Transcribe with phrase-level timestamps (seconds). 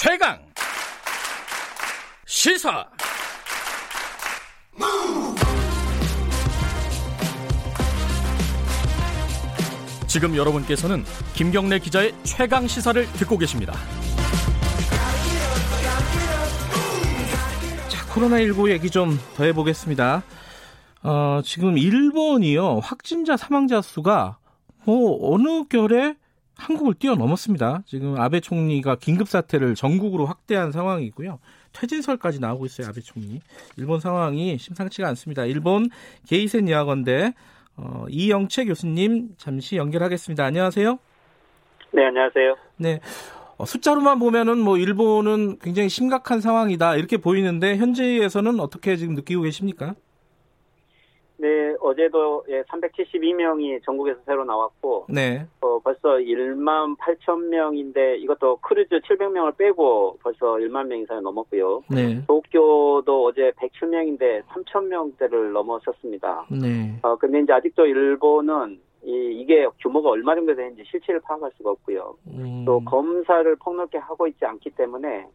[0.00, 0.38] 최강
[2.24, 2.86] 시사
[10.06, 13.72] 지금 여러분께서는 김경래 기자의 최강 시사를 듣고 계십니다.
[17.88, 20.22] 자, 코로나19 얘기 좀 더 해보겠습니다.
[21.02, 24.38] 어, 지금 일본이요, 확진자 사망자 수가
[24.84, 26.14] 뭐, 어느 결에
[26.58, 27.82] 한국을 뛰어넘었습니다.
[27.86, 31.38] 지금 아베 총리가 긴급 사태를 전국으로 확대한 상황이고요.
[31.72, 33.40] 퇴진설까지 나오고 있어요, 아베 총리.
[33.76, 35.44] 일본 상황이 심상치가 않습니다.
[35.46, 35.88] 일본
[36.26, 37.32] 게이센 여학원대
[37.76, 40.44] 어, 이영채 교수님 잠시 연결하겠습니다.
[40.44, 40.98] 안녕하세요.
[41.92, 42.56] 네, 안녕하세요.
[42.76, 43.00] 네.
[43.56, 49.94] 어, 숫자로만 보면은 뭐 일본은 굉장히 심각한 상황이다 이렇게 보이는데 현재에서는 어떻게 지금 느끼고 계십니까?
[51.38, 55.46] 네, 어제도 예, 372명이 전국에서 새로 나왔고, 네.
[55.60, 61.84] 어, 벌써 1만 8천 명인데 이것도 크루즈 700명을 빼고 벌써 1만 명 이상이 넘었고요.
[61.90, 62.20] 네.
[62.26, 66.46] 도쿄도 어제 107명인데 3천 명대를 넘어섰습니다.
[66.50, 66.98] 네.
[67.02, 72.16] 어, 근데 이제 아직도 일본은 이, 이게 규모가 얼마 정도 되는지 실체를 파악할 수가 없고요.
[72.28, 75.26] 음, 또 검사를 폭넓게 하고 있지 않기 때문에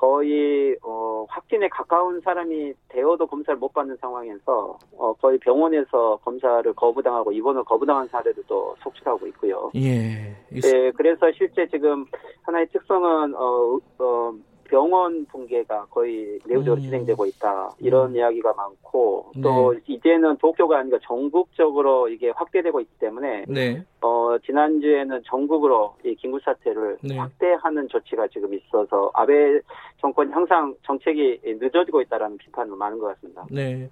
[0.00, 7.30] 거의 어, 확진에 가까운 사람이 되어도 검사를 못 받는 상황에서 어, 거의 병원에서 검사를 거부당하고
[7.32, 9.70] 입원을 거부당한 사례도 또 속출하고 있고요.
[9.76, 10.34] 예.
[10.52, 12.06] 이- 네, 그래서 실제 지금
[12.44, 14.32] 하나의 특성은 어, 어,
[14.70, 16.82] 병원 붕괴가 거의 내부적으로 음.
[16.82, 18.16] 진행되고 있다 이런 음.
[18.16, 23.84] 이야기가 많고 또 이제는 도쿄가 아니라 전국적으로 이게 확대되고 있기 때문에 네.
[24.00, 27.18] 어, 지난주에는 전국으로 이 긴급 사태를 네.
[27.18, 29.60] 확대하는 조치가 지금 있어서 아베
[30.00, 33.44] 정권이 항상 정책이 늦어지고 있다라는 비판은 많은 것 같습니다.
[33.50, 33.90] 네.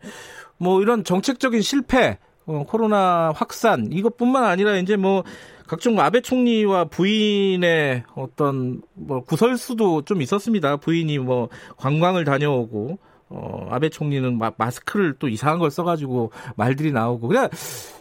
[0.58, 2.18] 뭐 이런 정책적인 실패,
[2.48, 5.22] 어, 코로나 확산 이것뿐만 아니라 이제 뭐
[5.66, 10.78] 각종 뭐 아베 총리와 부인의 어떤 뭐 구설수도 좀 있었습니다.
[10.78, 17.28] 부인이 뭐 관광을 다녀오고 어, 아베 총리는 마, 마스크를 또 이상한 걸 써가지고 말들이 나오고
[17.28, 17.50] 그래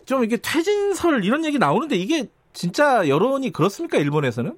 [0.05, 4.57] 좀 이게 퇴진설 이런 얘기 나오는데 이게 진짜 여론이 그렇습니까 일본에서는?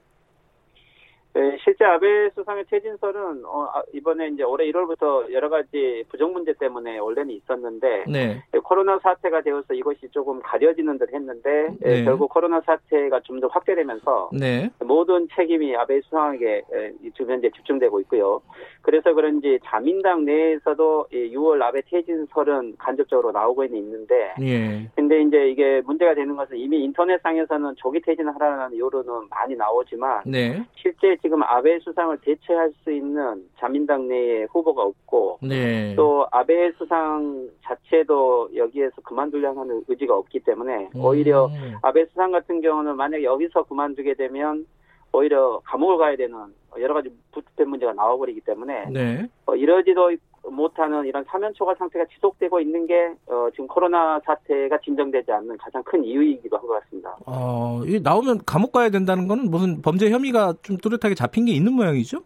[1.33, 6.53] 네, 실제 아베 수상의 퇴진설은 어, 아, 이번에 이제 올해 1월부터 여러 가지 부정 문제
[6.53, 8.41] 때문에 원래는 있었는데 네.
[8.63, 12.03] 코로나 사태가 되어서 이것이 조금 가려지는 듯 했는데 예, 네.
[12.03, 14.69] 결국 코로나 사태가 좀 더 확대되면서 네.
[14.79, 18.41] 모든 책임이 아베 수상에게 에, 지금 현재 집중되고 있고요.
[18.81, 24.89] 그래서 그런지 자민당 내에서도 이 6월 아베 퇴진설은 간접적으로 나오고 있는데 예.
[24.95, 30.63] 근데 이제 이게 문제가 되는 것은 이미 인터넷상에서는 조기 퇴진하라는 여론은 많이 나오지만 네.
[30.75, 35.93] 실제 지금 아베 수상을 대체할 수 있는 자민당 내에 후보가 없고 네.
[35.95, 41.01] 또 아베 수상 자체도 여기에서 그만두려는 하는 의지가 없기 때문에 음.
[41.03, 41.49] 오히려
[41.81, 44.65] 아베 수상 같은 경우는 만약에 여기서 그만두게 되면
[45.11, 49.27] 오히려 감옥을 가야 되는 여러 가지 부패 문제가 나와버리기 때문에 네.
[49.45, 50.11] 어, 이러지도
[50.49, 56.03] 못하는 이런 사면초가 상태가 지속되고 있는 게 어, 지금 코로나 사태가 진정되지 않는 가장 큰
[56.03, 57.15] 이유이기도 한 것 같습니다.
[57.25, 61.73] 어, 이 나오면 감옥 가야 된다는 거는 무슨 범죄 혐의가 좀 뚜렷하게 잡힌 게 있는
[61.73, 62.19] 모양이죠?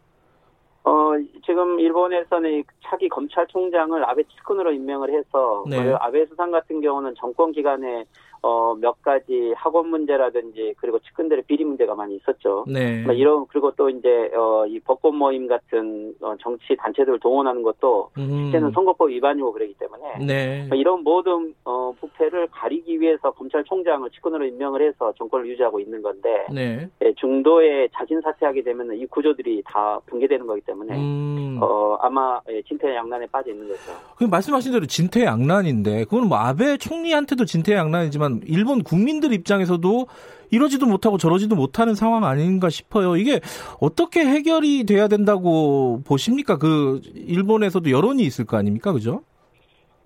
[0.83, 1.13] 어,
[1.45, 5.81] 지금 일본에서는 이 차기 검찰총장을 아베 측근으로 임명을 해서 네.
[5.83, 8.03] 그 아베 수상 같은 경우는 정권 기간에
[8.43, 12.65] 어, 몇 가지 학원 문제라든지 그리고 측근들의 비리 문제가 많이 있었죠.
[12.67, 13.01] 네.
[13.03, 18.09] 뭐 이런 그리고 또 이제 어, 이 법권 모임 같은 어, 정치 단체들을 동원하는 것도
[18.17, 18.43] 음.
[18.43, 20.65] 실제는 선거법 위반이고 그러기 때문에 네.
[20.67, 26.45] 뭐 이런 모든 어, 부패를 가리기 위해서 검찰총장을 측근으로 임명을 해서 정권을 유지하고 있는 건데
[26.51, 26.89] 네.
[27.01, 31.59] 예, 중도에 자진 사퇴하게 되면 이 구조들이 다 붕괴되는 거기 때문에 음.
[31.61, 33.93] 어, 아마 예, 진퇴양난에 빠져 있는 거죠.
[34.17, 40.07] 그 말씀하신 대로 진퇴양난인데 그건 뭐 아베 총리한테도 진퇴양난이지만 일본 국민들 입장에서도
[40.51, 43.15] 이러지도 못하고 저러지도 못하는 상황 아닌가 싶어요.
[43.17, 43.39] 이게
[43.79, 46.57] 어떻게 해결이 돼야 된다고 보십니까?
[46.57, 48.93] 그 일본에서도 여론이 있을 거 아닙니까?
[48.93, 49.21] 그죠?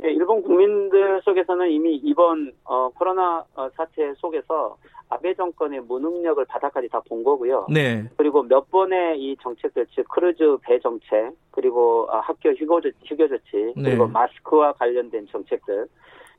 [0.05, 4.77] 예, 일본 국민들 속에서는 이미 이번 어, 코로나 어, 사태 속에서
[5.09, 7.65] 아베 정권의 무능력을 바닥까지 다 본 거고요.
[7.69, 8.03] 네.
[8.17, 13.27] 그리고 몇 번의 이 정책들, 즉 크루즈 배 정책, 그리고 아, 학교 휴교, 조- 휴교
[13.29, 14.11] 조치, 그리고 네.
[14.11, 15.87] 마스크와 관련된 정책들,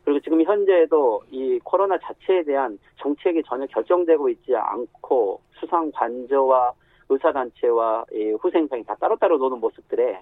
[0.08, 6.72] 그리고 지금 현재에도 이 코로나 자체에 대한 정책이 전혀 결정되고 있지 않고 수상 관저와
[7.10, 10.19] 의사단체와 이 후생상이 다 따로따로 노는 모습들에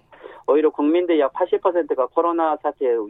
[0.48, 3.08] 오히려 국민들 약 80%가 코로나 사태로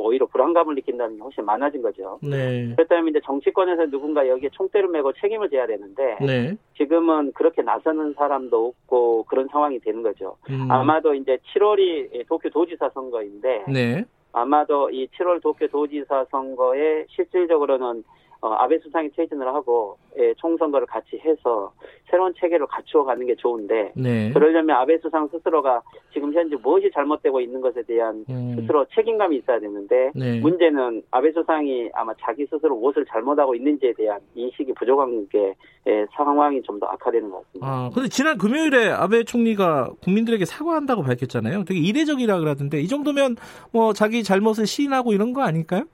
[0.00, 2.20] 오히려 불안감을 느낀다는 게 훨씬 많아진 거죠.
[2.22, 2.72] 네.
[2.76, 6.56] 그렇다면 이제 정치권에서 누군가 여기에 총대를 메고 책임을 져야 되는데 네.
[6.76, 10.36] 지금은 그렇게 나서는 사람도 없고 그런 상황이 되는 거죠.
[10.50, 10.70] 음.
[10.70, 14.04] 아마도 이제 7월이 도쿄 도지사 선거인데 네.
[14.32, 18.02] 아마도 이 7월 도쿄 도지사 선거에 실질적으로는
[18.42, 21.72] 어, 아베 수상이 퇴진을 하고 예, 총선거를 같이 해서
[22.10, 24.32] 새로운 체계를 갖추어 가는 게 좋은데 네.
[24.32, 25.80] 그러려면 아베 수상 스스로가
[26.12, 30.40] 지금 현재 무엇이 잘못되고 있는 것에 대한 음, 스스로 책임감이 있어야 되는데 네.
[30.40, 35.54] 문제는 아베 수상이 아마 자기 스스로 무엇을 잘못하고 있는지에 대한 인식이 부족한 게
[35.86, 37.66] 예, 상황이 좀 더 악화되는 것 같습니다.
[37.68, 41.64] 아, 근데 지난 금요일에 아베 총리가 국민들에게 사과한다고 밝혔잖아요.
[41.64, 43.36] 되게 이례적이라 그러던데 이 정도면
[43.72, 45.84] 뭐 자기 잘못을 시인하고 이런 거 아닐까요?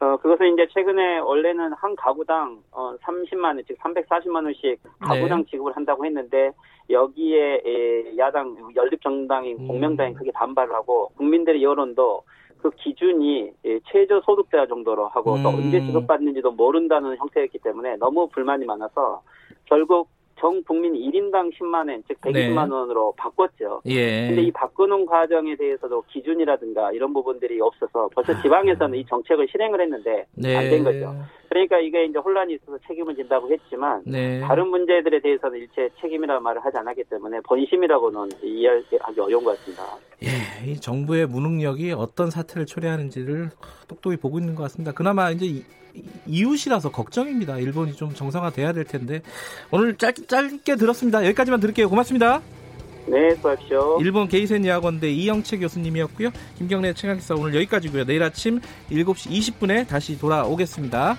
[0.00, 5.50] 어, 그것은 이제 최근에 원래는 한 가구당 어, 30만 원, 즉 340만 원씩 가구당 네.
[5.50, 6.52] 지급을 한다고 했는데
[6.88, 9.68] 여기에 에, 야당 연립정당인 음.
[9.68, 12.22] 공명당이 크게 반발을 하고 국민들의 여론도
[12.58, 15.54] 그 기준이 예, 최저 소득자 정도로 하고 또 음.
[15.56, 19.22] 언제 지급받는지도 모른다는 형태였기 때문에 너무 불만이 많아서
[19.64, 20.08] 결국
[20.38, 23.82] 전 국민 1인당 10만 원, 즉 120만 원으로 바꿨죠.
[23.86, 24.28] 예.
[24.28, 28.42] 근데 이 바꾸는 과정에 대해서도 기준이라든가 이런 부분들이 없어서 벌써 아.
[28.42, 30.56] 지방에서는 이 정책을 실행을 했는데 네.
[30.56, 31.14] 안된 거죠.
[31.66, 34.40] 그러니까 이게 이제 혼란이 있어서 책임을 진다고 했지만 네.
[34.40, 39.84] 다른 문제들에 대해서는 일체 책임이라는 말을 하지 않았기 때문에 본심이라고는 이해하기 어려운 것 같습니다.
[40.22, 43.50] 예, 이 정부의 무능력이 어떤 사태를 초래하는지를
[43.88, 44.92] 똑똑히 보고 있는 것 같습니다.
[44.92, 45.64] 그나마 이제 이,
[46.26, 47.58] 이웃이라서 걱정입니다.
[47.58, 49.22] 일본이 좀 정상화돼야 될 텐데
[49.72, 51.24] 오늘 짧, 짧게 들었습니다.
[51.24, 51.88] 여기까지만 들을게요.
[51.88, 52.40] 고맙습니다.
[53.10, 53.98] 네, 수고하십시오.
[54.00, 56.30] 일본 게이센 야학원대 이영채 교수님이었고요.
[56.58, 58.04] 김경래 최강기사 오늘 여기까지고요.
[58.04, 58.60] 내일 아침
[58.90, 61.16] 7시 20분에 다시 돌아오겠습니다.